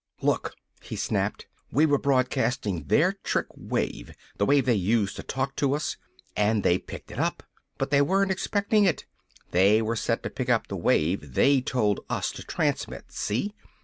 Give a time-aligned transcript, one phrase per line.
[0.23, 1.45] "Look!" he snapped.
[1.71, 5.95] "We were broadcastin' their trick wave the wave they used to talk to us!
[6.35, 7.43] And they picked it up!
[7.77, 9.05] But they weren't expectin' it!
[9.51, 13.11] They were set to pick up the wave they told us to transmit!
[13.11, 13.53] See?